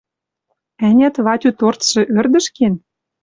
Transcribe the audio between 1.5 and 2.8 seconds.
торцшы ӧрдӹш кен?